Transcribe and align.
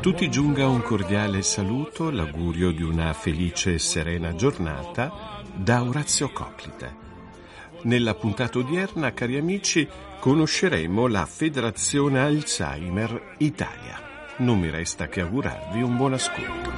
tutti 0.00 0.30
giunga 0.30 0.68
un 0.68 0.80
cordiale 0.80 1.42
saluto, 1.42 2.10
l'augurio 2.10 2.70
di 2.70 2.82
una 2.82 3.12
felice 3.12 3.74
e 3.74 3.78
serena 3.80 4.32
giornata 4.34 5.42
da 5.52 5.82
Orazio 5.82 6.30
Coclite. 6.30 7.06
Nella 7.82 8.14
puntata 8.14 8.58
odierna, 8.58 9.12
cari 9.12 9.36
amici, 9.36 9.88
conosceremo 10.20 11.08
la 11.08 11.26
Federazione 11.26 12.20
Alzheimer 12.20 13.34
Italia. 13.38 14.00
Non 14.38 14.60
mi 14.60 14.70
resta 14.70 15.08
che 15.08 15.20
augurarvi 15.20 15.82
un 15.82 15.96
buon 15.96 16.12
ascolto. 16.12 16.70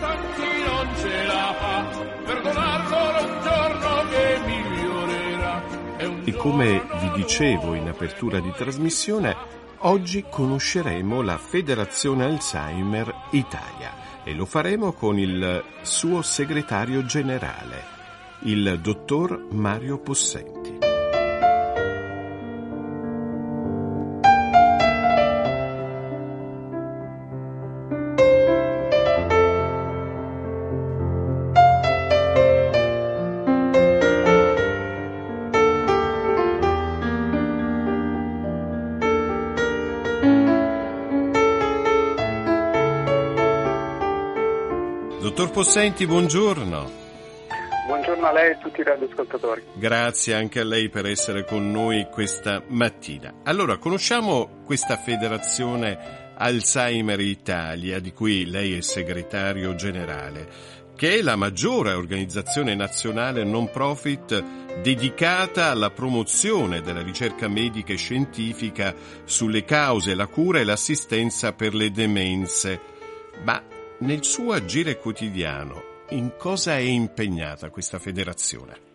E 6.25 6.33
come 6.37 6.83
vi 7.01 7.11
dicevo 7.17 7.75
in 7.75 7.87
apertura 7.87 8.41
di 8.41 8.53
trasmissione, 8.53 9.60
oggi 9.81 10.25
conosceremo 10.29 11.23
la 11.23 11.39
Federazione 11.39 12.25
Alzheimer 12.25 13.15
Italia 13.31 13.93
e 14.25 14.35
lo 14.35 14.45
faremo 14.45 14.93
con 14.93 15.19
il 15.19 15.65
suo 15.83 16.23
segretario 16.23 17.05
generale, 17.05 17.83
il 18.41 18.79
dottor 18.81 19.47
Mario 19.53 19.99
Possenti. 19.99 20.60
Dottor 45.21 45.51
Possenti, 45.51 46.07
buongiorno. 46.07 46.91
Buongiorno 47.87 48.27
a 48.27 48.33
lei 48.33 48.49
e 48.49 48.53
a 48.53 48.57
tutti 48.57 48.81
i 48.81 48.85
radioascoltatori. 48.85 49.63
Grazie 49.75 50.33
anche 50.35 50.61
a 50.61 50.65
lei 50.65 50.89
per 50.89 51.05
essere 51.05 51.45
con 51.45 51.71
noi 51.71 52.07
questa 52.11 52.63
mattina. 52.69 53.41
Allora, 53.45 53.77
conosciamo 53.77 54.63
questa 54.65 54.97
federazione 54.97 56.33
Alzheimer 56.39 57.21
Italia, 57.21 58.01
di 58.01 58.15
cui 58.15 58.47
lei 58.47 58.79
è 58.79 58.81
segretario 58.81 59.75
generale, 59.75 60.49
che 60.97 61.19
è 61.19 61.21
la 61.21 61.37
maggiore 61.37 61.93
organizzazione 61.93 62.75
nazionale 62.75 63.45
non 63.45 63.69
profit 63.71 64.43
dedicata 64.81 65.67
alla 65.67 65.91
promozione 65.91 66.81
della 66.81 67.03
ricerca 67.03 67.47
medica 67.47 67.93
e 67.93 67.97
scientifica 67.97 68.95
sulle 69.25 69.67
cause, 69.67 70.15
la 70.15 70.29
cura 70.29 70.61
e 70.61 70.65
l'assistenza 70.65 71.53
per 71.53 71.75
le 71.75 71.91
demenze. 71.91 72.81
Ma 73.45 73.63
nel 74.01 74.25
suo 74.25 74.53
agire 74.53 74.97
quotidiano, 74.97 75.83
in 76.11 76.33
cosa 76.39 76.73
è 76.73 76.81
impegnata 76.81 77.71
questa 77.71 77.99
federazione? 77.99 78.89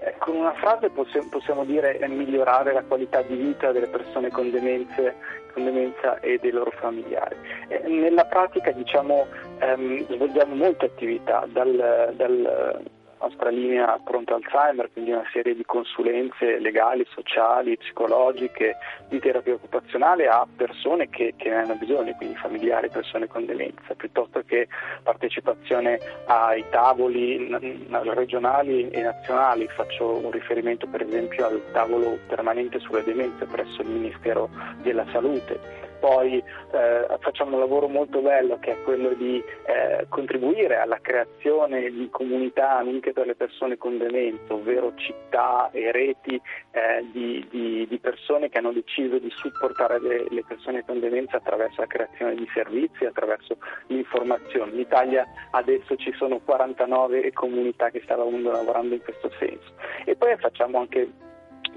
Eh, 0.00 0.14
Con 0.18 0.36
una 0.36 0.54
frase 0.54 0.90
possiamo, 0.90 1.64
dire 1.64 1.98
eh, 1.98 2.08
migliorare 2.08 2.72
la 2.72 2.82
qualità 2.82 3.22
di 3.22 3.36
vita 3.36 3.70
delle 3.70 3.88
persone 3.88 4.30
con, 4.30 4.50
demenze, 4.50 5.14
con 5.52 5.64
demenza 5.64 6.20
e 6.20 6.38
dei 6.40 6.50
loro 6.50 6.70
familiari. 6.80 7.36
Nella 7.84 8.24
pratica 8.24 8.72
diciamo, 8.72 9.26
ehm, 9.58 10.06
svolgiamo 10.06 10.54
molte 10.54 10.86
attività, 10.86 11.46
dal, 11.46 12.14
dal 12.16 12.82
nostra 13.20 13.50
linea 13.50 13.98
Pronto 14.04 14.34
Alzheimer, 14.34 14.90
quindi 14.92 15.12
una 15.12 15.26
serie 15.32 15.54
di 15.54 15.64
consulenze 15.64 16.58
legali, 16.58 17.06
sociali, 17.10 17.76
psicologiche, 17.76 18.76
di 19.08 19.18
terapia 19.18 19.54
occupazionale 19.54 20.28
a 20.28 20.46
persone 20.56 21.08
che, 21.08 21.34
che 21.36 21.48
ne 21.48 21.56
hanno 21.56 21.74
bisogno, 21.74 22.14
quindi 22.14 22.36
familiari, 22.36 22.88
persone 22.88 23.26
con 23.26 23.46
demenza, 23.46 23.94
piuttosto 23.94 24.42
che 24.46 24.68
partecipazione 25.02 25.98
ai 26.26 26.64
tavoli 26.70 27.48
regionali 27.88 28.88
e 28.90 29.02
nazionali. 29.02 29.66
Faccio 29.68 30.24
un 30.24 30.30
riferimento 30.30 30.86
per 30.86 31.02
esempio 31.02 31.46
al 31.46 31.62
tavolo 31.72 32.18
permanente 32.26 32.78
sulle 32.78 33.02
demenze 33.02 33.44
presso 33.46 33.82
il 33.82 33.88
Ministero 33.88 34.48
della 34.82 35.06
Salute 35.12 35.86
poi 35.98 36.42
eh, 36.72 37.06
facciamo 37.20 37.54
un 37.54 37.60
lavoro 37.60 37.88
molto 37.88 38.20
bello 38.20 38.58
che 38.58 38.72
è 38.72 38.82
quello 38.82 39.14
di 39.14 39.42
eh, 39.66 40.06
contribuire 40.08 40.76
alla 40.76 40.98
creazione 41.00 41.90
di 41.90 42.08
comunità 42.10 42.76
amiche 42.78 43.12
per 43.12 43.26
le 43.26 43.34
persone 43.34 43.76
con 43.76 43.98
demenza, 43.98 44.54
ovvero 44.54 44.92
città 44.96 45.70
e 45.72 45.92
reti 45.92 46.40
eh, 46.70 47.06
di, 47.12 47.46
di, 47.50 47.86
di, 47.88 47.98
persone 47.98 48.48
che 48.48 48.58
hanno 48.58 48.72
deciso 48.72 49.18
di 49.18 49.30
supportare 49.30 50.00
le, 50.00 50.26
le, 50.28 50.44
persone 50.46 50.84
con 50.84 51.00
demenza 51.00 51.36
attraverso 51.36 51.80
la 51.80 51.86
creazione 51.86 52.34
di 52.34 52.48
servizi, 52.52 53.04
attraverso 53.04 53.58
l'informazione. 53.86 54.72
In 54.72 54.80
Italia 54.80 55.26
adesso 55.50 55.96
ci 55.96 56.12
sono 56.12 56.38
49 56.38 57.32
comunità 57.32 57.90
che 57.90 58.00
stanno 58.04 58.30
lavorando 58.30 58.94
in 58.94 59.02
questo 59.02 59.30
senso 59.38 59.72
e 60.04 60.16
poi 60.16 60.36
facciamo 60.36 60.78
anche 60.78 61.10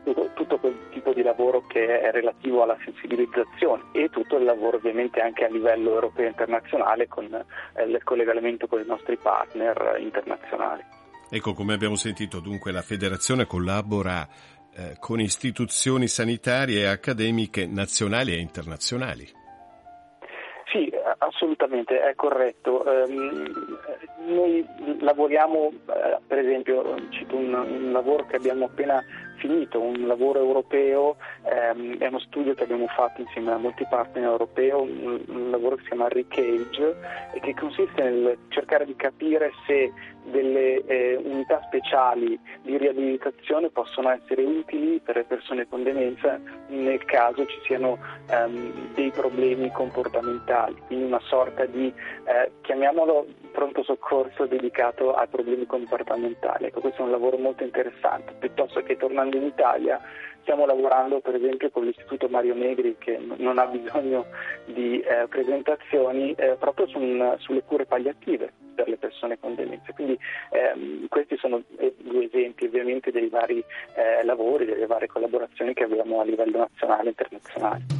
tutto, 0.03 0.29
tutto, 0.33 0.57
quel 0.57 0.77
tipo 0.91 1.13
di 1.13 1.21
lavoro 1.21 1.65
che 1.67 2.01
è 2.01 2.11
relativo 2.11 2.63
alla 2.63 2.77
sensibilizzazione 2.83 3.83
e 3.91 4.09
tutto 4.09 4.37
il 4.37 4.43
lavoro 4.43 4.77
ovviamente 4.77 5.19
anche 5.19 5.45
a 5.45 5.49
livello 5.49 5.93
europeo 5.93 6.25
e 6.25 6.29
internazionale 6.29 7.07
con 7.07 7.25
eh, 7.25 7.83
il 7.83 8.01
collegamento 8.03 8.67
con 8.67 8.81
i 8.81 8.85
nostri 8.85 9.17
partner 9.17 9.97
internazionali. 9.99 10.83
Ecco, 11.29 11.53
come 11.53 11.73
abbiamo 11.73 11.95
sentito, 11.95 12.39
dunque 12.39 12.71
la 12.71 12.81
federazione 12.81 13.45
collabora 13.45 14.27
eh, 14.75 14.95
con 14.99 15.19
istituzioni 15.19 16.07
sanitarie 16.07 16.81
e 16.81 16.87
accademiche 16.87 17.65
nazionali 17.65 18.33
e 18.33 18.39
internazionali. 18.39 19.39
Sì, 20.71 20.89
assolutamente, 21.17 21.99
è 21.99 22.15
corretto. 22.15 22.83
Um, 22.85 23.77
noi 24.27 24.65
lavoriamo, 24.99 25.69
eh, 25.69 26.17
per 26.25 26.39
esempio, 26.39 26.95
cito 27.09 27.35
un, 27.35 27.53
un 27.53 27.91
lavoro 27.91 28.25
che 28.25 28.37
abbiamo 28.37 28.65
appena 28.65 29.03
finito, 29.37 29.79
un 29.79 30.05
lavoro 30.07 30.39
europeo, 30.39 31.17
ehm, 31.43 31.97
è 31.97 32.07
uno 32.07 32.19
studio 32.19 32.53
che 32.53 32.63
abbiamo 32.63 32.87
fatto 32.87 33.21
insieme 33.21 33.51
a 33.51 33.57
molti 33.57 33.85
partner 33.89 34.23
europei, 34.23 34.69
un, 34.71 35.21
un 35.27 35.49
lavoro 35.49 35.75
che 35.75 35.83
si 35.83 35.87
chiama 35.89 36.07
Recage 36.07 36.95
e 37.33 37.39
che 37.39 37.53
consiste 37.53 38.01
nel 38.01 38.37
cercare 38.49 38.85
di 38.85 38.95
capire 38.95 39.51
se 39.65 39.91
delle 40.25 40.83
eh, 40.85 41.15
unità 41.15 41.61
speciali 41.65 42.39
di 42.61 42.77
riabilitazione 42.77 43.69
possono 43.69 44.09
essere 44.11 44.43
utili 44.43 44.99
per 44.99 45.15
le 45.15 45.23
persone 45.23 45.67
con 45.67 45.83
demenza 45.83 46.39
nel 46.67 47.03
caso 47.05 47.45
ci 47.45 47.59
siano 47.65 47.97
ehm, 48.29 48.93
dei 48.93 49.11
problemi 49.11 49.71
comportamentali, 49.71 50.75
quindi 50.85 51.05
una 51.05 51.21
sorta 51.23 51.65
di, 51.65 51.87
eh, 51.87 52.51
chiamiamolo 52.61 53.27
pronto 53.51 53.83
soccorso 53.83 54.45
dedicato 54.45 55.13
ai 55.13 55.27
problemi 55.27 55.65
comportamentali. 55.65 56.65
Ecco, 56.65 56.79
questo 56.79 57.01
è 57.01 57.05
un 57.05 57.11
lavoro 57.11 57.37
molto 57.37 57.63
interessante, 57.63 58.33
piuttosto 58.39 58.81
che 58.81 58.97
tornando 58.97 59.37
in 59.37 59.43
Italia 59.43 59.99
stiamo 60.41 60.65
lavorando 60.65 61.19
per 61.19 61.35
esempio 61.35 61.69
con 61.69 61.85
l'Istituto 61.85 62.27
Mario 62.27 62.55
Negri 62.55 62.95
che 62.97 63.19
non 63.37 63.57
ha 63.57 63.65
bisogno 63.71 64.25
di 64.65 64.99
eh, 64.99 65.27
presentazioni 65.27 66.33
eh, 66.33 66.55
proprio 66.59 66.87
su 66.87 66.97
un, 66.97 67.35
sulle 67.39 67.63
cure 67.63 67.85
palliative 67.85 68.51
per 68.73 68.87
le 68.87 68.97
persone 68.97 69.37
con 69.39 69.55
demenza. 69.55 69.91
Quindi 69.93 70.17
ehm, 70.51 71.07
questi 71.07 71.37
sono 71.37 71.61
due 71.97 72.25
esempi 72.25 72.65
ovviamente 72.65 73.11
dei 73.11 73.29
vari 73.29 73.63
eh, 73.95 74.23
lavori, 74.23 74.65
delle 74.65 74.87
varie 74.87 75.07
collaborazioni 75.07 75.73
che 75.73 75.83
abbiamo 75.83 76.19
a 76.19 76.23
livello 76.23 76.57
nazionale 76.59 77.03
e 77.03 77.09
internazionale. 77.09 77.99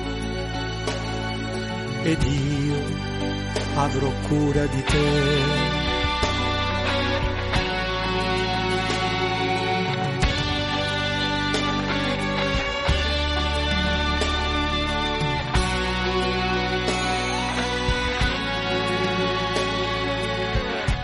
ed 2.03 2.23
io 2.23 2.75
avrò 3.75 4.11
cura 4.27 4.65
di 4.65 4.83
te. 4.83 5.69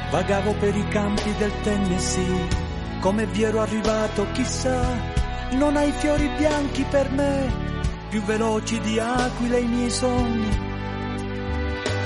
Vagavo 0.09 0.53
per 0.53 0.75
i 0.75 0.87
campi 0.87 1.31
del 1.37 1.51
Tennessee, 1.61 2.47
come 3.01 3.27
vi 3.27 3.43
ero 3.43 3.61
arrivato 3.61 4.25
chissà, 4.31 4.81
non 5.51 5.75
hai 5.75 5.91
fiori 5.91 6.27
bianchi 6.37 6.83
per 6.89 7.11
me, 7.11 7.51
più 8.09 8.23
veloci 8.23 8.79
di 8.79 8.97
aquile 8.97 9.59
i 9.59 9.67
miei 9.67 9.91
sogni, 9.91 10.66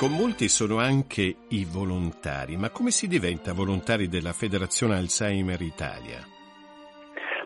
Ecco, 0.00 0.10
molti 0.10 0.48
sono 0.48 0.78
anche 0.78 1.34
i 1.48 1.66
volontari, 1.68 2.56
ma 2.56 2.70
come 2.70 2.92
si 2.92 3.08
diventa 3.08 3.52
volontari 3.52 4.06
della 4.06 4.32
Federazione 4.32 4.94
Alzheimer 4.94 5.60
Italia? 5.60 6.24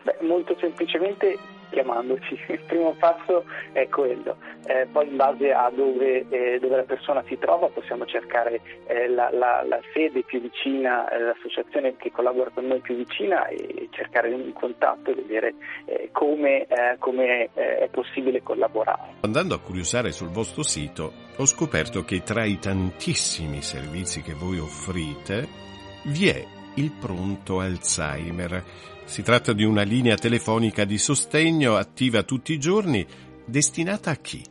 Beh, 0.03 0.17
molto 0.21 0.55
semplicemente 0.59 1.35
chiamandoci. 1.73 2.39
Il 2.47 2.61
primo 2.65 2.95
passo 2.97 3.43
è 3.73 3.89
quello. 3.89 4.37
Eh, 4.65 4.87
poi 4.89 5.07
in 5.07 5.17
base 5.17 5.51
a 5.51 5.69
dove, 5.73 6.25
eh, 6.29 6.59
dove, 6.59 6.77
la 6.77 6.83
persona 6.83 7.21
si 7.27 7.37
trova 7.37 7.67
possiamo 7.67 8.05
cercare 8.05 8.61
eh, 8.87 9.09
la, 9.09 9.29
la, 9.31 9.61
la, 9.67 9.79
sede 9.93 10.23
più 10.23 10.39
vicina, 10.39 11.09
eh, 11.09 11.19
l'associazione 11.19 11.97
che 11.97 12.11
collabora 12.11 12.51
con 12.53 12.67
noi 12.67 12.79
più 12.79 12.95
vicina 12.95 13.45
e 13.47 13.89
cercare 13.91 14.29
un 14.29 14.53
contatto 14.53 15.11
e 15.11 15.15
vedere 15.15 15.55
eh, 15.85 16.09
come, 16.13 16.65
eh, 16.65 16.95
come 16.99 17.49
è 17.53 17.89
possibile 17.91 18.41
collaborare. 18.41 19.15
Andando 19.21 19.55
a 19.55 19.59
curiosare 19.59 20.11
sul 20.11 20.29
vostro 20.29 20.63
sito 20.63 21.11
ho 21.35 21.45
scoperto 21.45 22.03
che 22.03 22.21
tra 22.23 22.45
i 22.45 22.59
tantissimi 22.59 23.61
servizi 23.61 24.21
che 24.21 24.33
voi 24.33 24.59
offrite 24.59 25.47
vi 26.05 26.29
è 26.29 26.45
il 26.75 26.91
pronto 26.91 27.59
Alzheimer 27.59 28.63
si 29.05 29.21
tratta 29.21 29.53
di 29.53 29.63
una 29.63 29.83
linea 29.83 30.15
telefonica 30.15 30.85
di 30.85 30.97
sostegno 30.97 31.75
attiva 31.75 32.23
tutti 32.23 32.53
i 32.53 32.59
giorni, 32.59 33.05
destinata 33.45 34.11
a 34.11 34.15
chi? 34.15 34.41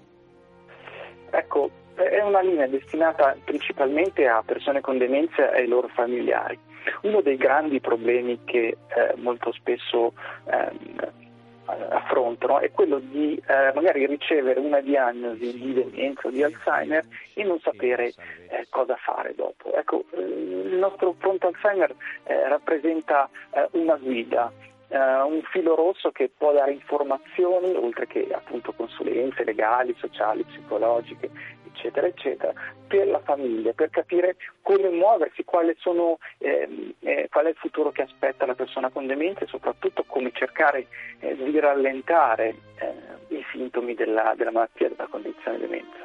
Ecco, 1.31 1.71
è 1.95 2.21
una 2.23 2.41
linea 2.41 2.67
destinata 2.67 3.37
principalmente 3.45 4.27
a 4.27 4.43
persone 4.45 4.81
con 4.81 4.99
demenza 4.99 5.53
e 5.53 5.63
ai 5.63 5.67
loro 5.69 5.89
familiari. 5.89 6.59
Uno 7.03 7.21
dei 7.21 7.37
grandi 7.37 7.81
problemi 7.81 8.41
che 8.45 8.67
eh, 8.69 8.77
molto 9.17 9.53
spesso 9.53 10.13
eh, 10.47 11.22
affrontano 11.65 12.59
è 12.59 12.71
quello 12.71 12.99
di 12.99 13.41
eh, 13.47 13.73
magari 13.75 14.07
ricevere 14.07 14.61
una 14.61 14.81
diagnosi 14.81 15.53
di 15.53 15.73
demenza 15.73 16.29
o 16.29 16.31
di 16.31 16.43
Alzheimer 16.43 17.05
e 17.35 17.45
non 17.45 17.61
sapere 17.61 18.13
eh, 18.49 18.67
cosa 18.69 18.97
fare 18.97 19.35
dopo. 19.35 19.73
Ecco, 19.73 20.05
eh, 20.13 20.21
il 20.21 20.77
nostro 20.77 21.13
pronto 21.13 21.47
Alzheimer 21.47 21.95
eh, 22.25 22.49
rappresenta 22.49 23.29
eh, 23.53 23.69
una 23.73 23.97
guida, 23.97 24.53
eh, 24.89 24.99
un 24.99 25.41
filo 25.51 25.75
rosso 25.75 26.11
che 26.11 26.31
può 26.37 26.53
dare 26.53 26.73
informazioni, 26.73 27.75
oltre 27.75 28.07
che 28.07 28.29
appunto 28.33 28.73
consulenze 28.73 29.45
legali, 29.45 29.95
sociali, 29.99 30.45
psicologiche, 30.45 31.31
eccetera, 31.73 32.07
eccetera, 32.07 32.53
per 32.87 33.09
la 33.09 33.21
famiglia, 33.21 33.73
per 33.73 33.91
capire 33.91 34.37
come 34.61 34.89
muoversi, 34.91 35.45
sono, 35.79 36.19
eh, 36.39 36.95
eh, 37.01 37.29
qual 37.31 37.47
è 37.47 37.49
il 37.49 37.57
futuro 37.57 37.91
che 37.91 38.03
aspetta 38.03 38.47
la 38.47 38.55
persona 38.55 38.91
con 38.91 39.07
demenza 39.07 39.41
e 39.41 39.47
soprattutto 39.47 40.05
come 40.07 40.31
cercare 40.33 40.87
eh, 41.21 41.35
di 41.35 41.59
rallentare 41.59 42.55
eh, 42.77 43.35
i 43.35 43.45
sintomi 43.53 43.95
della, 43.95 44.35
della 44.37 44.53
malattia, 44.53 44.89
della 44.89 45.09
condizione 45.09 45.59
di 45.59 45.63
demenza. 45.63 45.99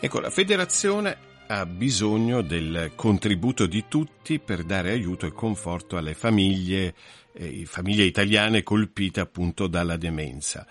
Ecco, 0.00 0.20
la 0.20 0.30
federazione 0.30 1.30
ha 1.48 1.66
bisogno 1.66 2.40
del 2.40 2.92
contributo 2.94 3.66
di 3.66 3.84
tutti 3.88 4.38
per 4.38 4.64
dare 4.64 4.90
aiuto 4.90 5.26
e 5.26 5.32
conforto 5.32 5.96
alle 5.96 6.14
famiglie, 6.14 6.94
eh, 7.32 7.64
famiglie 7.66 8.04
italiane 8.04 8.62
colpite 8.62 9.20
appunto 9.20 9.66
dalla 9.66 9.96
demenza. 9.96 10.66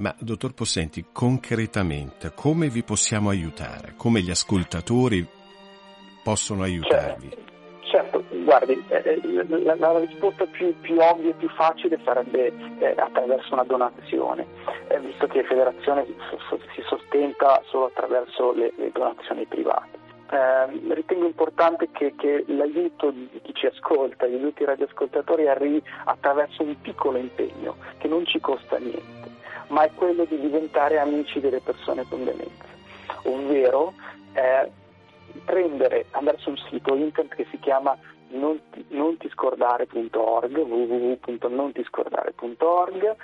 Ma, 0.00 0.14
dottor 0.18 0.54
Possenti, 0.54 1.04
concretamente 1.12 2.32
come 2.34 2.68
vi 2.68 2.82
possiamo 2.82 3.28
aiutare? 3.28 3.92
Come 3.98 4.22
gli 4.22 4.30
ascoltatori 4.30 5.26
possono 6.24 6.62
aiutarvi? 6.62 7.28
Certo, 7.28 8.24
certo 8.24 8.24
guardi, 8.42 8.82
eh, 8.88 9.20
la, 9.46 9.74
la, 9.76 9.98
risposta 9.98 10.46
più, 10.46 10.74
più, 10.80 10.96
ovvia 10.98 11.30
e 11.30 11.34
più 11.34 11.50
facile 11.50 12.00
sarebbe 12.02 12.50
eh, 12.78 12.94
attraverso 12.96 13.52
una 13.52 13.64
donazione, 13.64 14.46
eh, 14.88 14.98
visto 15.00 15.26
che 15.26 15.42
la 15.42 15.48
federazione 15.48 16.06
si 16.06 16.82
sostenta 16.88 17.60
solo 17.66 17.86
attraverso 17.86 18.54
le, 18.54 18.72
le 18.76 18.90
donazioni 18.92 19.44
private. 19.44 19.98
Eh, 20.30 20.94
ritengo 20.94 21.26
importante 21.26 21.90
che, 21.92 22.14
che, 22.16 22.44
l'aiuto 22.46 23.10
di 23.10 23.40
chi 23.42 23.52
ci 23.52 23.66
ascolta, 23.66 24.26
gli 24.26 24.34
aiuti 24.34 24.64
radioascoltatori 24.64 25.46
arrivi 25.46 25.82
attraverso 26.04 26.62
un 26.62 26.80
piccolo 26.80 27.18
impegno 27.18 27.76
che 27.98 28.08
non 28.08 28.24
ci 28.24 28.40
costa 28.40 28.78
niente, 28.78 29.29
ma 29.70 29.84
è 29.84 29.90
quello 29.94 30.24
di 30.24 30.38
diventare 30.38 30.98
amici 30.98 31.40
delle 31.40 31.60
persone 31.60 32.04
con 32.08 32.24
demenza, 32.24 32.66
ovvero 33.24 33.94
eh, 34.34 34.70
prendere, 35.44 36.06
andare 36.10 36.38
su 36.38 36.50
un 36.50 36.56
sito 36.68 36.94
internet 36.94 37.34
che 37.34 37.46
si 37.50 37.58
chiama 37.58 37.98
nontiscordare.org, 38.30 40.56
www.nontiscordare.org 40.56 43.16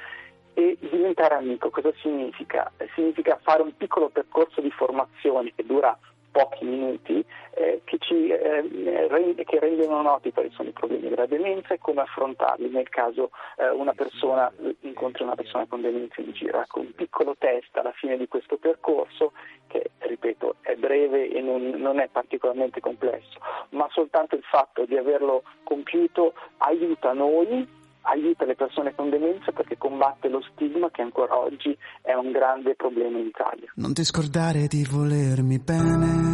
e 0.55 0.77
diventare 0.81 1.35
amico. 1.35 1.69
Cosa 1.71 1.93
significa? 2.01 2.73
Significa 2.95 3.39
fare 3.43 3.63
un 3.63 3.77
piccolo 3.77 4.09
percorso 4.09 4.61
di 4.61 4.71
formazione 4.71 5.53
che 5.55 5.65
dura 5.65 5.97
pochi 6.37 6.67
minuti 6.67 7.25
eh, 7.55 7.81
che, 7.85 7.97
ci, 7.99 8.29
eh, 8.29 9.09
rende, 9.09 9.45
che, 9.45 9.59
rendono 9.59 10.03
noti 10.03 10.31
quali 10.33 10.51
sono 10.51 10.69
i 10.69 10.73
problemi 10.73 11.09
della 11.09 11.25
demenza 11.25 11.73
e 11.73 11.79
come 11.79 12.03
affrontarli 12.03 12.69
nel 12.69 12.91
caso 12.91 13.31
eh, 13.57 13.71
una 13.71 13.95
persona 13.95 14.53
incontri 14.81 15.23
una 15.23 15.35
persona 15.35 15.65
con 15.67 15.81
demenza 15.81 16.21
in 16.21 16.33
giro. 16.33 16.61
Ecco, 16.61 16.81
un 16.81 16.93
piccolo 16.95 17.35
test 17.39 17.75
alla 17.79 17.93
fine 17.93 18.19
di 18.19 18.29
questo 18.29 18.59
percorso 18.59 19.33
che, 19.67 19.93
ripeto, 19.97 20.57
è 20.61 20.75
breve 20.75 21.31
e 21.31 21.41
non, 21.41 21.71
non 21.71 22.01
è 22.01 22.09
particolarmente 22.13 22.81
complesso, 22.81 23.39
ma 23.71 23.89
soltanto 23.91 24.35
il 24.35 24.45
fatto 24.45 24.85
di 24.85 24.99
averlo 24.99 25.43
compiuto 25.65 26.35
aiuta 26.59 27.15
noi 27.15 27.67
aiuta 28.09 28.45
le 28.45 28.55
persone 28.55 28.95
con 28.95 29.11
demenza 29.11 29.53
perché 29.53 29.77
combatte 29.77 30.29
lo 30.29 30.41
stigma 30.53 30.91
che 30.91 31.03
ancora 31.03 31.37
oggi 31.39 31.77
è 32.03 32.13
un 32.13 32.31
grande 32.31 32.75
problema 32.75 33.19
in 33.19 33.27
Italia. 33.27 33.73
Non 33.77 33.95
ti 33.95 34.05
scordare 34.05 34.67
di 34.67 34.85
volermi 34.85 35.59
bene. 35.59 36.26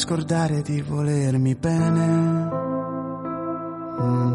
Scordare 0.00 0.62
di 0.62 0.80
volermi 0.80 1.54
bene. 1.54 2.06
Mm. 4.00 4.34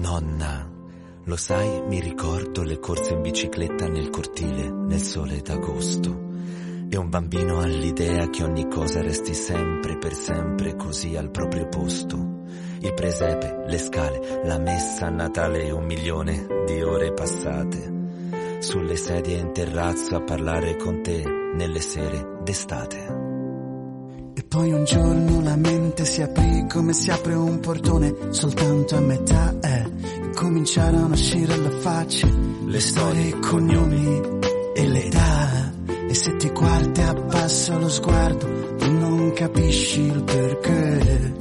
Nonna, 0.00 0.68
lo 1.22 1.36
sai, 1.36 1.82
mi 1.86 2.00
ricordo 2.00 2.64
le 2.64 2.80
corse 2.80 3.12
in 3.12 3.22
bicicletta 3.22 3.86
nel 3.86 4.10
cortile 4.10 4.68
nel 4.68 5.00
sole 5.00 5.40
d'agosto 5.40 6.24
e 6.88 6.96
un 6.96 7.08
bambino 7.08 7.60
ha 7.60 7.66
l'idea 7.66 8.28
che 8.28 8.42
ogni 8.42 8.68
cosa 8.68 9.00
resti 9.02 9.34
sempre 9.34 9.96
per 9.98 10.14
sempre 10.14 10.74
così 10.74 11.14
al 11.16 11.30
proprio 11.30 11.68
posto. 11.68 12.42
Il 12.80 12.92
presepe, 12.92 13.66
le 13.68 13.78
scale, 13.78 14.40
la 14.44 14.58
messa 14.58 15.06
a 15.06 15.10
Natale 15.10 15.64
e 15.64 15.70
un 15.70 15.84
milione 15.84 16.44
di 16.66 16.82
ore 16.82 17.12
passate. 17.12 17.94
Sulle 18.58 18.96
sedie 18.96 19.38
in 19.38 19.52
terrazzo 19.52 20.16
a 20.16 20.22
parlare 20.22 20.76
con 20.76 21.02
te 21.02 21.22
nelle 21.54 21.80
sere 21.80 22.40
d'estate. 22.42 23.25
Poi 24.48 24.72
un 24.72 24.84
giorno 24.84 25.40
la 25.42 25.56
mente 25.56 26.04
si 26.04 26.22
aprì 26.22 26.66
come 26.68 26.92
si 26.92 27.10
apre 27.10 27.34
un 27.34 27.58
portone 27.60 28.14
soltanto 28.30 28.96
a 28.96 29.00
metà 29.00 29.54
e 29.60 29.90
cominciarono 30.34 31.06
a 31.06 31.10
uscire 31.10 31.52
alla 31.52 31.70
faccia 31.70 32.28
le 32.66 32.80
storie, 32.80 33.28
i 33.28 33.40
cognomi 33.40 34.20
e 34.74 34.86
le 34.86 35.04
età. 35.04 35.72
E 36.08 36.14
se 36.14 36.36
ti 36.36 36.48
guardi 36.50 37.00
abbassa 37.00 37.76
lo 37.76 37.88
sguardo, 37.88 38.76
tu 38.76 38.92
non 38.92 39.32
capisci 39.34 40.00
il 40.02 40.22
perché. 40.22 41.34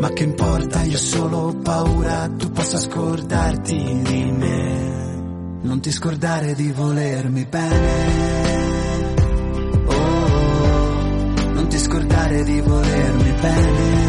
Ma 0.00 0.08
che 0.10 0.22
importa, 0.22 0.82
io 0.82 0.94
ho 0.94 1.00
solo 1.00 1.56
paura, 1.60 2.28
tu 2.36 2.50
possa 2.52 2.78
scordarti 2.78 4.00
di 4.02 4.30
me. 4.30 5.60
Non 5.62 5.80
ti 5.80 5.90
scordare 5.90 6.54
di 6.54 6.70
volermi 6.70 7.44
bene. 7.44 8.57
Ti 12.28 12.34
scordare 12.34 12.44
di 12.44 12.60
volermi 12.60 13.32
bene. 13.40 14.06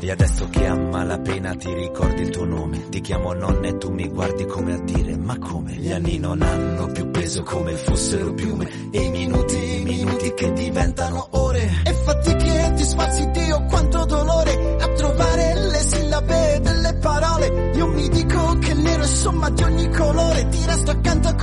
E 0.00 0.10
adesso 0.10 0.48
che 0.50 0.66
a 0.66 0.74
malapena 0.74 1.54
ti 1.54 1.72
ricordi 1.72 2.22
il 2.22 2.30
tuo 2.30 2.44
nome, 2.44 2.88
ti 2.88 3.00
chiamo 3.00 3.32
nonna 3.32 3.68
e 3.68 3.78
tu 3.78 3.90
mi 3.90 4.08
guardi 4.08 4.44
come 4.46 4.74
a 4.74 4.78
dire 4.78 5.16
ma 5.16 5.38
come? 5.38 5.74
Gli 5.74 5.92
anni 5.92 6.18
non 6.18 6.42
hanno 6.42 6.86
più 6.86 7.10
peso 7.10 7.42
come 7.42 7.74
fossero 7.74 8.32
piume 8.34 8.68
e 8.90 9.00
i 9.00 9.10
minuti, 9.10 9.56
i 9.80 9.84
minuti 9.84 10.34
che 10.34 10.52
diventano 10.52 11.28
ore. 11.30 11.70
E 11.84 11.92
fatti 11.92 12.34
che 12.34 12.60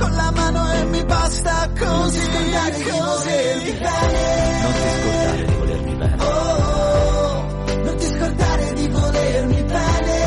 con 0.00 0.10
la 0.12 0.30
mano 0.30 0.72
e 0.72 0.84
mi 0.86 1.04
basta 1.04 1.70
così. 1.78 1.90
Non 1.90 2.10
ti 2.10 2.20
scordare 2.20 2.76
di 2.76 2.90
volermi 2.90 3.72
bene. 3.72 4.62
Non 4.62 4.72
ti 4.72 4.86
scordare 4.96 5.44
di 5.44 5.54
volermi 5.58 5.94
bene. 5.94 6.22
Oh, 6.22 6.50
scordare 8.10 8.72
di 8.74 8.88
volermi 8.88 9.62
bene. 9.64 10.18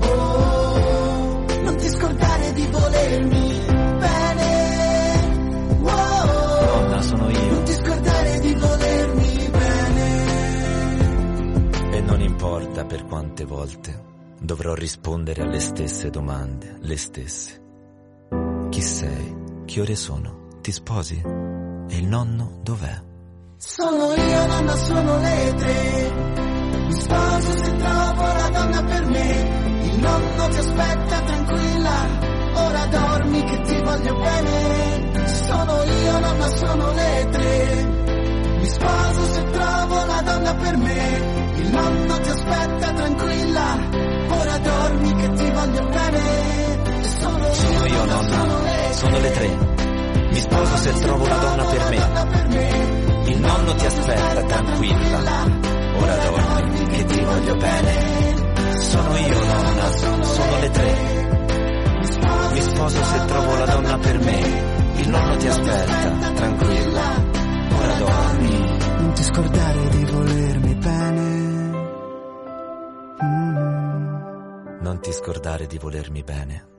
Oh, 0.00 1.44
non 1.62 1.76
ti 1.76 1.88
scordare 1.88 2.52
di 2.52 2.66
volermi 2.66 3.60
bene. 3.98 4.50
Oh, 5.82 6.64
Nonna, 6.64 7.02
sono 7.02 7.30
io. 7.30 7.50
Non 7.50 7.64
ti 7.64 7.72
scordare 7.72 8.40
di 8.40 8.54
volermi 8.54 9.48
bene. 9.50 10.34
E 11.96 12.00
non 12.00 12.20
importa 12.20 12.84
per 12.84 13.04
quante 13.06 13.44
volte 13.44 14.04
dovrò 14.38 14.74
rispondere 14.74 15.42
alle 15.42 15.60
stesse 15.60 16.10
domande, 16.10 16.76
le 16.80 16.96
stesse. 16.96 17.64
Chi 18.70 18.82
sei? 18.82 19.34
Che 19.64 19.80
ore 19.80 19.96
sono? 19.96 20.48
Ti 20.60 20.72
sposi? 20.72 21.22
E 21.88 21.96
il 21.96 22.06
nonno 22.06 22.58
dov'è? 22.62 23.02
Sono 23.56 24.12
io, 24.12 24.46
nonna, 24.46 24.76
sono 24.76 25.18
le 25.18 25.54
tre. 25.56 26.12
Mi 26.86 26.92
sposo 26.92 27.56
se 27.56 27.76
trovo 27.76 28.22
la 28.22 28.48
donna 28.52 28.82
per 28.82 29.06
me. 29.06 29.80
Il 29.82 29.98
nonno 29.98 30.48
ti 30.48 30.58
aspetta 30.58 31.20
tranquilla. 31.20 32.24
Ora 32.54 32.86
dormi 32.86 33.42
che 33.44 33.60
ti 33.62 33.82
voglio 33.82 34.14
bene. 34.14 35.26
Sono 35.26 35.82
io, 35.82 36.18
nonna, 36.18 36.48
sono 36.48 36.92
le 36.92 37.28
tre. 37.30 37.84
Mi 38.58 38.66
sposo 38.66 39.32
se 39.32 39.42
trovo 39.50 40.04
la 40.04 40.22
donna 40.22 40.54
per 40.54 40.76
me. 40.76 41.54
Il 41.56 41.70
nonno 41.70 42.20
ti 42.20 42.28
aspetta 42.28 42.92
tranquilla. 42.92 43.88
Ora 44.28 44.58
dormi 44.58 45.12
che 45.14 45.32
ti 45.32 45.50
voglio 45.50 45.86
bene. 45.86 46.65
Sono, 47.56 47.86
io, 47.86 48.04
nonna, 48.04 48.20
sono 48.20 48.62
le, 48.62 48.92
sono 48.92 49.18
le 49.18 49.30
tre. 49.30 49.48
Mi 50.30 50.40
sposo 50.40 50.76
se 50.76 50.92
trovo 51.00 51.26
la 51.26 51.36
donna 51.36 51.64
per 51.64 51.88
me. 51.88 53.30
Il 53.30 53.38
nonno 53.40 53.74
ti 53.74 53.86
aspetta, 53.86 54.42
tranquilla. 54.42 55.44
Ora 55.98 56.16
dormi, 56.16 56.86
che 56.86 57.04
ti 57.04 57.20
voglio 57.20 57.54
bene. 57.56 57.94
Sono 58.80 59.16
io, 59.16 59.44
nonna, 59.44 59.86
sono 60.22 60.58
le 60.60 60.70
tre. 60.70 60.94
Mi 62.52 62.60
sposo 62.60 63.04
se 63.04 63.24
trovo 63.24 63.56
la 63.56 63.66
donna 63.66 63.98
per 63.98 64.18
me. 64.18 64.40
Il 64.96 65.08
nonno 65.08 65.36
ti 65.36 65.48
aspetta, 65.48 66.32
tranquilla. 66.34 67.24
Ora 67.78 67.94
dormi. 67.94 68.78
Non 68.98 69.12
ti 69.14 69.22
scordare 69.22 69.88
di 69.88 70.04
volermi 70.04 70.74
bene. 70.74 71.22
Mm. 73.24 73.56
Non 74.80 75.00
ti 75.00 75.12
scordare 75.12 75.66
di 75.66 75.78
volermi 75.78 76.22
bene. 76.22 76.75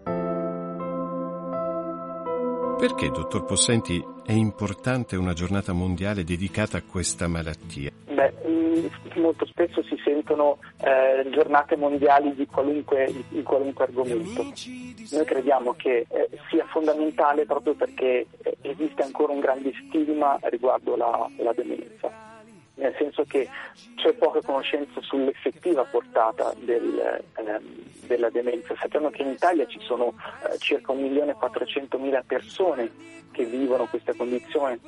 Perché, 2.77 3.09
dottor 3.09 3.43
Possenti, 3.43 3.99
è 4.23 4.33
importante 4.33 5.15
una 5.15 5.33
giornata 5.33 5.73
mondiale 5.73 6.23
dedicata 6.23 6.77
a 6.77 6.83
questa 6.83 7.27
malattia? 7.27 7.89
Beh, 8.05 8.33
mm, 8.47 8.85
molto 9.15 9.47
spesso 9.47 9.81
si 9.81 9.99
sentono 10.05 10.59
eh, 10.81 11.27
giornate 11.31 11.75
mondiali 11.75 12.35
di 12.35 12.45
qualunque, 12.45 13.11
di 13.29 13.41
qualunque, 13.41 13.85
argomento. 13.85 14.43
Noi 14.43 15.25
crediamo 15.25 15.73
che 15.73 16.05
eh, 16.07 16.29
sia 16.51 16.65
fondamentale 16.67 17.47
proprio 17.47 17.73
perché 17.73 18.27
eh, 18.43 18.57
esiste 18.61 19.01
ancora 19.01 19.33
un 19.33 19.39
grande 19.39 19.71
stigma 19.87 20.37
riguardo 20.43 20.95
la, 20.95 21.27
la 21.37 21.53
demenza 21.53 22.36
nel 22.77 22.95
senso 22.97 23.23
che 23.25 23.47
c'è 23.95 24.13
poca 24.13 24.41
conoscenza 24.41 25.01
sull'effettiva 25.01 25.83
portata 25.83 26.53
del, 26.59 27.21
ehm, 27.35 27.61
della 28.05 28.29
demenza. 28.29 28.75
Sappiamo 28.79 29.09
che 29.09 29.21
in 29.21 29.29
Italia 29.29 29.65
ci 29.67 29.79
sono 29.81 30.13
eh, 30.43 30.57
circa 30.57 30.93
1.400.000 30.93 32.23
persone 32.25 32.91
che 33.31 33.45
vivono 33.45 33.85
questa 33.85 34.13
condizione 34.13 34.79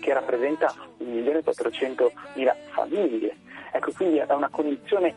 che 0.00 0.12
rappresenta 0.12 0.74
1.400.000 1.02 2.54
famiglie. 2.72 3.36
Ecco, 3.72 3.92
quindi 3.92 4.18
è 4.18 4.32
una 4.32 4.50
condizione 4.50 5.14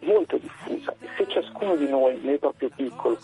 molto 0.00 0.38
diffusa. 0.38 0.94
Se 1.16 1.26
ciascuno 1.28 1.76
di 1.76 1.88
noi 1.88 2.18
nel 2.22 2.38
proprio 2.38 2.70
piccolo 2.74 3.18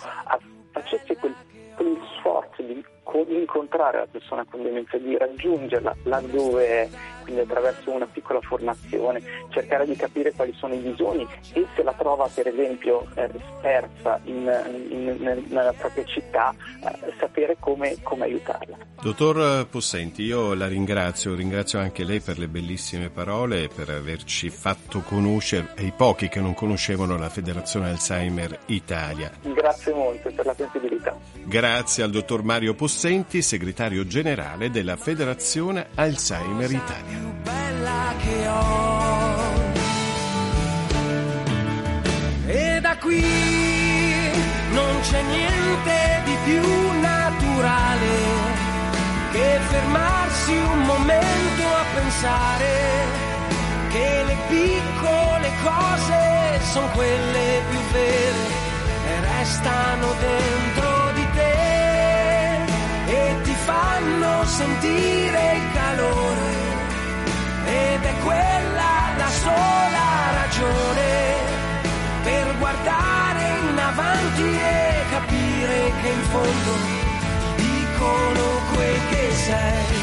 facesse 0.71 1.16
quel, 1.16 1.35
quel 1.75 1.99
sforzo 2.19 2.62
di 2.62 2.85
incontrare 3.28 3.99
la 3.99 4.07
persona 4.11 4.45
con 4.45 4.62
demenza, 4.62 4.99
di 4.99 5.16
raggiungerla 5.16 5.97
laddove 6.05 6.66
è, 6.66 6.88
quindi 7.26 7.42
attraverso 7.42 7.90
una 7.90 8.06
piccola 8.06 8.40
formazione, 8.40 9.21
cercare 9.49 9.85
di 9.85 9.97
capire 9.97 10.33
quali 10.33 10.54
sono 10.56 10.75
i 10.75 10.78
bisogni 10.78 11.26
e 11.52 11.66
se 11.75 11.83
la 11.83 11.92
trova 11.92 12.30
per 12.33 12.47
esempio 12.47 13.04
eh, 13.14 13.28
spersa 13.59 14.21
in, 14.25 14.87
in, 14.90 15.45
nella 15.49 15.73
propria 15.73 16.04
città, 16.04 16.54
eh, 16.85 17.12
sapere 17.18 17.56
come, 17.59 17.97
come, 18.02 18.25
aiutarla. 18.25 18.76
Dottor 19.02 19.66
Possenti, 19.66 20.23
io 20.23 20.54
la 20.54 20.68
ringrazio, 20.68 21.35
ringrazio 21.35 21.80
anche 21.80 22.04
lei 22.04 22.21
per 22.21 22.38
le 22.38 22.47
bellissime 22.47 23.11
parole 23.11 23.64
e 23.64 23.68
per 23.75 23.90
averci 23.90 24.49
fatto 24.50 25.00
conoscere, 25.00 25.73
ai 25.78 25.92
pochi 25.97 26.28
che 26.28 26.40
non 26.40 26.54
conoscevano 26.54 27.18
la 27.18 27.28
Federazione 27.28 27.90
Alzheimer 27.90 28.59
Italia. 28.66 29.33
Grazie 29.42 29.92
molto 29.92 30.30
per 30.30 30.47
la 30.47 30.54
sensibilità. 30.54 31.18
Grazie 31.45 32.04
al 32.04 32.11
dottor 32.11 32.42
Mario 32.45 32.75
Possenti, 32.75 33.42
segretario 33.42 34.06
generale 34.06 34.71
della 34.71 34.97
Federazione 34.97 35.88
Alzheimer 35.95 36.71
Italia. 36.71 37.15
E 42.49 42.80
da 42.80 42.96
qui 42.99 43.25
non 44.73 45.00
c'è 45.02 45.23
niente 45.23 46.23
di 46.25 46.37
più 46.44 46.62
naturale 47.00 48.14
che 49.32 49.58
fermarsi 49.68 50.52
un 50.52 50.78
momento 50.85 51.62
a 51.82 51.85
pensare 51.94 52.75
che 53.90 54.25
le 54.26 54.37
piccole 54.49 55.50
cose 55.62 56.61
sono 56.73 56.88
quelle 56.94 57.62
più 57.70 57.78
vere 57.92 58.44
e 59.08 59.20
restano 59.20 60.06
dentro 60.20 60.96
fanno 63.66 64.44
sentire 64.44 65.54
il 65.56 65.73
calore 65.73 66.65
ed 67.76 68.02
è 68.12 68.14
quella 68.25 68.92
la 69.23 69.30
sola 69.45 70.06
ragione 70.40 71.09
per 72.23 72.47
guardare 72.59 73.45
in 73.71 73.78
avanti 73.78 74.42
e 74.42 75.04
capire 75.11 75.92
che 76.00 76.09
in 76.09 76.23
fondo 76.33 76.73
dicono 77.56 78.45
quel 78.73 79.00
che 79.11 79.33
sei. 79.47 79.96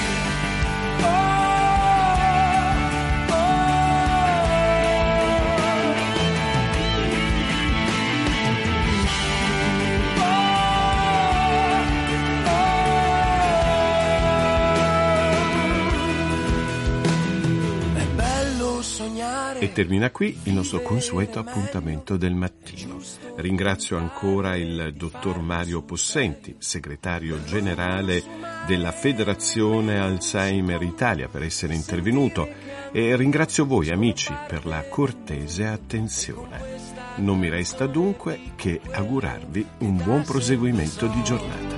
E 19.63 19.71
termina 19.71 20.11
qui 20.11 20.37
il 20.43 20.51
nostro 20.51 20.81
consueto 20.81 21.39
appuntamento 21.39 22.17
del 22.17 22.35
mattino. 22.35 22.99
Ringrazio 23.37 23.95
ancora 23.95 24.57
il 24.57 24.93
dottor 24.93 25.39
Mario 25.39 25.83
Possenti, 25.83 26.53
segretario 26.57 27.41
generale 27.45 28.21
della 28.67 28.91
Federazione 28.91 29.99
Alzheimer 29.99 30.81
Italia, 30.81 31.29
per 31.29 31.43
essere 31.43 31.75
intervenuto 31.75 32.45
e 32.91 33.15
ringrazio 33.15 33.65
voi 33.65 33.89
amici 33.89 34.35
per 34.49 34.65
la 34.65 34.83
cortese 34.89 35.65
attenzione. 35.65 36.59
Non 37.19 37.39
mi 37.39 37.47
resta 37.47 37.87
dunque 37.87 38.41
che 38.57 38.81
augurarvi 38.91 39.65
un 39.77 39.95
buon 39.95 40.23
proseguimento 40.23 41.07
di 41.07 41.23
giornata. 41.23 41.77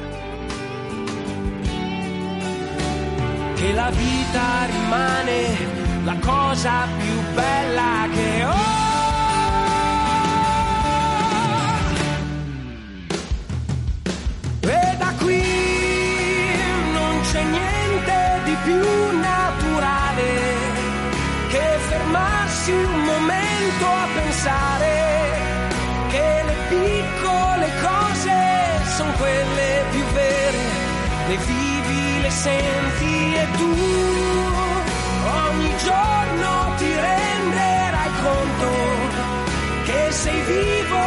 Che 3.53 3.71
la 3.73 3.91
vita 3.91 4.65
rimane 4.65 5.84
la 6.05 6.15
cosa 6.19 6.87
più 6.99 7.33
bella 7.33 8.07
che 8.13 8.45
ho. 8.45 8.73
E 14.69 14.95
da 14.97 15.11
qui 15.19 15.43
non 16.93 17.21
c'è 17.29 17.43
niente 17.43 18.17
di 18.45 18.55
più 18.65 19.19
naturale 19.19 20.29
che 21.49 21.65
fermarsi 21.89 22.71
un 22.71 22.99
momento 23.11 23.85
a 23.85 24.07
pensare 24.13 24.93
che 26.09 26.43
le 26.49 26.55
piccole 26.69 27.67
cose 27.81 28.37
sono 28.95 29.11
quelle 29.17 29.83
più 29.89 30.03
vere, 30.13 30.63
le 31.29 31.37
vivi, 31.37 32.21
le 32.21 32.29
senti 32.29 33.25
giorno 35.85 36.75
ti 36.77 36.91
renderai 37.07 38.11
conto 38.23 38.71
che 39.85 40.11
sei 40.11 40.41
vivo 40.41 41.04